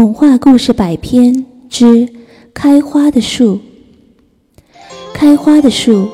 [0.00, 2.08] 童话故事百篇之
[2.54, 3.58] 开花的树。
[5.12, 6.06] 开花的树，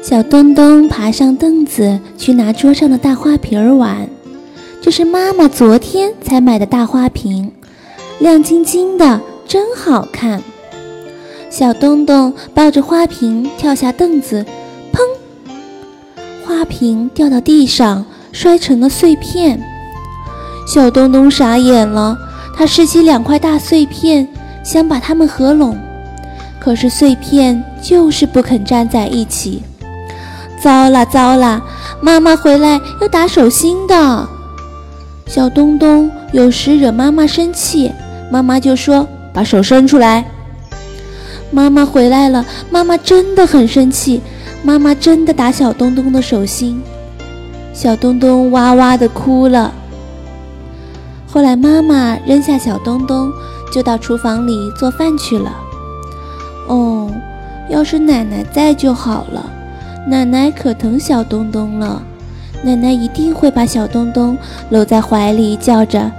[0.00, 4.08] 小东东爬上凳子去拿桌上的大花瓶儿玩。
[4.80, 7.52] 这是妈妈昨天才买的大花瓶，
[8.18, 10.42] 亮晶晶的，真好看。
[11.50, 14.42] 小东东抱着花瓶跳下凳子，
[14.90, 15.00] 砰！
[16.46, 19.62] 花瓶掉到地上，摔成了碎片。
[20.66, 22.18] 小东东傻眼了，
[22.52, 24.26] 他拾起两块大碎片，
[24.64, 25.78] 想把它们合拢，
[26.58, 29.62] 可是碎片就是不肯站在一起。
[30.60, 31.62] 糟了糟了，
[32.00, 34.28] 妈妈回来要打手心的。
[35.26, 37.92] 小东东有时惹妈妈生气，
[38.30, 40.24] 妈妈就说：“把手伸出来。”
[41.52, 44.20] 妈妈回来了，妈妈真的很生气，
[44.64, 46.82] 妈妈真的打小东东的手心，
[47.72, 49.72] 小东东哇哇的哭了。
[51.36, 53.30] 后来，妈妈扔下小东东，
[53.70, 55.54] 就到厨房里做饭去了。
[56.66, 57.12] 哦，
[57.68, 59.44] 要是奶奶在就好了，
[60.08, 62.02] 奶奶可疼小东东了，
[62.64, 64.34] 奶奶一定会把小东东
[64.70, 66.10] 搂在怀里，叫着：“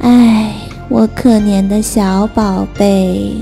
[0.00, 0.54] 哎，
[0.90, 3.34] 我可怜的小宝贝。”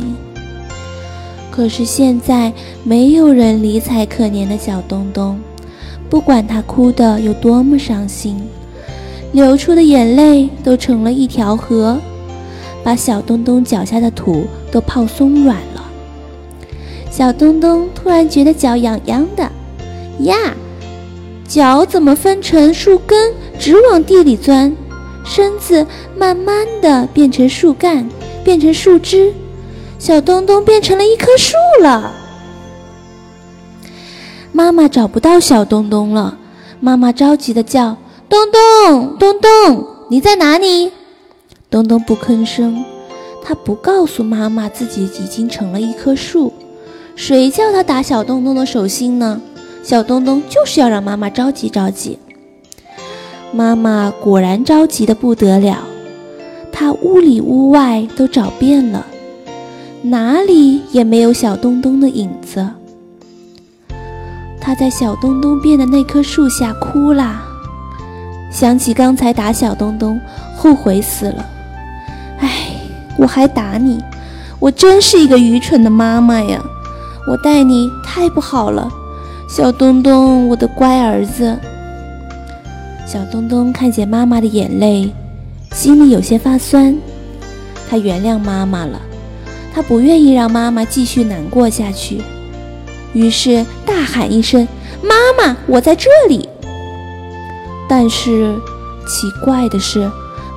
[1.51, 2.53] 可是现在，
[2.84, 5.36] 没有人理睬可怜的小东东，
[6.08, 8.41] 不管他哭得有多么伤心。
[9.34, 11.98] 流出的眼泪都成了一条河，
[12.84, 15.84] 把小东东脚下的土都泡松软了。
[17.10, 19.50] 小东东突然觉得脚痒痒的，
[20.20, 20.55] 呀，
[21.48, 24.72] 脚怎么分成树根，直往地里钻？
[25.24, 25.84] 身子
[26.16, 28.08] 慢慢的变成树干，
[28.44, 29.32] 变成树枝，
[29.98, 32.12] 小东东变成了一棵树了。
[34.52, 36.38] 妈妈找不到小东东了，
[36.78, 37.96] 妈妈着急的叫。
[38.28, 40.91] 东东，东东，你在哪里？
[41.70, 42.84] 东东不吭声，
[43.42, 46.52] 他不告诉妈妈自己已经成了一棵树。
[47.17, 49.41] 谁叫他打小东东的手心呢？
[49.83, 52.18] 小东东就是要让妈妈着急着急。
[53.52, 55.79] 妈妈果然着急的不得了，
[56.73, 59.06] 她屋里屋外都找遍了，
[60.02, 62.67] 哪里也没有小东东的影子。
[64.61, 67.45] 她在小东东变的那棵树下哭啦。
[68.55, 70.20] 想起刚才打小东东，
[70.57, 71.45] 后悔死了。
[72.39, 72.69] 唉，
[73.19, 74.01] 我还打你，
[74.61, 76.63] 我真是一个愚蠢的妈妈呀！
[77.29, 78.89] 我待你太不好了，
[79.48, 81.59] 小东东，我的乖儿子。
[83.05, 85.13] 小东东看见妈妈的眼泪，
[85.73, 86.97] 心里有些发酸。
[87.91, 89.01] 他原谅妈妈了，
[89.75, 92.23] 他不愿意让妈妈继续难过下去，
[93.15, 94.69] 于是大喊一声
[95.03, 96.48] ：“妈妈，我在这里！”
[97.89, 98.55] 但是，
[99.06, 100.11] 奇怪的是，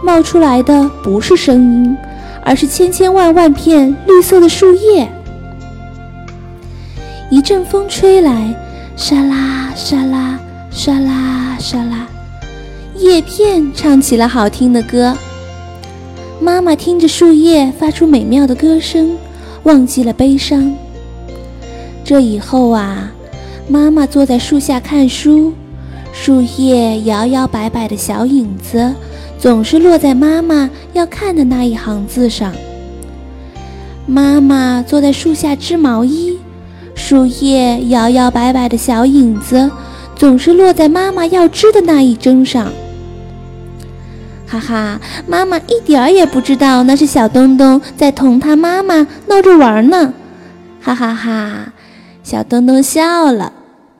[0.04, 1.98] 冒出来的不是声音，
[2.44, 5.12] 而是千千万万片绿色的树叶。
[7.30, 8.56] 一阵风吹来，
[8.96, 10.40] 沙啦沙啦
[10.72, 12.08] 沙啦沙啦，
[12.96, 15.16] 叶片唱起了好听的歌。
[16.40, 19.18] 妈妈听着树叶发出美妙的歌声，
[19.64, 20.74] 忘记了悲伤。
[22.06, 23.12] 这以后啊，
[23.68, 25.54] 妈妈坐在树下看书。
[26.20, 28.94] 树叶摇摇摆摆的小影子，
[29.40, 32.52] 总是落在妈妈要看的那一行字上。
[34.06, 36.38] 妈妈坐在树下织毛衣，
[36.96, 39.72] 树叶摇摇摆摆的小影子，
[40.18, 42.68] 总是落在妈妈要织的那一针上。
[44.48, 50.14] 哈哈，妈妈一点儿也不知道那是小东东在同他妈妈闹着玩呢。
[50.82, 51.74] 哈哈哈，
[52.24, 53.54] 小东东笑了。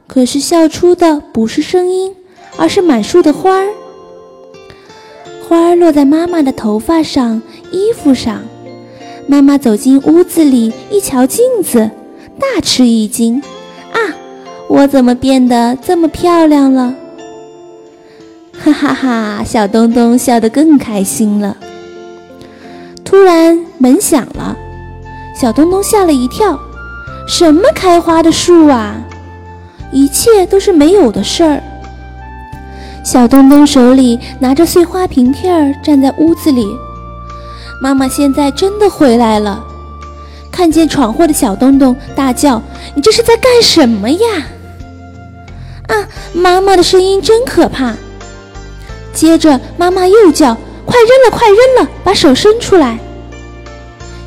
[0.08, 2.16] 可是笑出的不是声音，
[2.58, 3.68] 而是满树的花儿。
[5.48, 7.42] 花儿落在妈妈的头发上、
[7.72, 8.42] 衣服上。
[9.28, 11.92] 妈妈走进屋子里，一瞧镜子，
[12.40, 13.42] 大吃一惊
[13.92, 14.00] ：“啊，
[14.70, 16.96] 我怎么变得这么漂亮了？”
[18.58, 19.44] 哈哈哈！
[19.46, 21.58] 小东东笑得更开心了。
[23.04, 24.58] 突然门响了，
[25.40, 26.60] 小东东吓了一跳
[27.28, 28.96] ：“什么开花的树啊？”
[29.92, 31.62] 一切都是没有的事儿。
[33.04, 36.68] 小东东手里拿着碎花瓶片儿，站在屋子里。
[37.82, 39.64] 妈妈现在真的回来了，
[40.52, 42.62] 看见闯祸的小东东，大叫
[42.96, 44.20] ：“你这是在干什么呀？”
[45.88, 45.96] 啊！
[46.34, 47.94] 妈妈的声音真可怕。
[49.14, 50.56] 接着妈妈又叫
[50.86, 53.00] ：“快扔了，快扔了，把手伸出来！”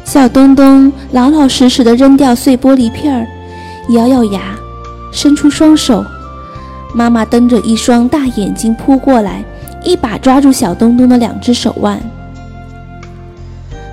[0.04, 3.26] 小东东老老实实的扔掉碎玻璃片儿，
[3.90, 4.56] 咬咬牙。
[5.12, 6.04] 伸出双手，
[6.94, 9.44] 妈妈瞪着一双大眼睛扑过来，
[9.84, 12.00] 一把抓住小东东的两只手腕。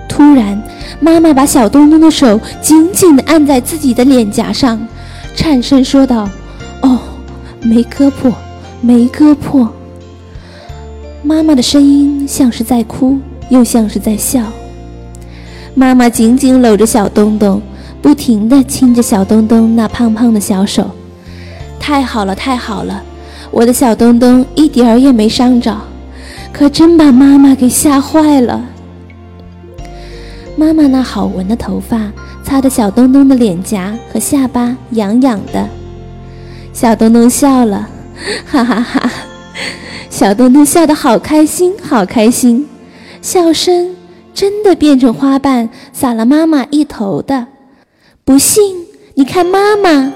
[0.07, 0.61] 突然，
[0.99, 4.79] 妈妈把小东东的手紧紧地按在自己的脸颊上，
[5.35, 6.27] 颤声说道
[6.81, 6.99] ：“哦，
[7.61, 8.33] 没割破，
[8.81, 9.71] 没割破。”
[11.21, 14.41] 妈妈的声音像是在哭，又像是在笑。
[15.75, 17.61] 妈妈紧紧搂着小东东，
[18.01, 20.89] 不停地亲着小东东那胖胖的小手。
[21.87, 23.01] 太好了，太好了，
[23.49, 25.73] 我的小东东一点儿也没伤着，
[26.51, 28.61] 可真把妈妈给吓坏了。
[30.57, 32.11] 妈妈那好闻的头发
[32.43, 35.65] 擦得小东东的脸颊和下巴痒痒的，
[36.73, 37.87] 小东东笑了，
[38.45, 39.09] 哈哈哈！
[40.09, 42.67] 小东东笑得好开心，好开心，
[43.21, 43.95] 笑声
[44.33, 47.47] 真的变成花瓣洒了妈妈一头的。
[48.25, 48.75] 不信，
[49.13, 50.11] 你看妈妈，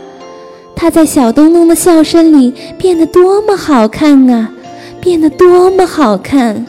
[0.82, 4.50] 他在小东东的笑声里变得多么好看啊，
[5.00, 6.66] 变得多么好看。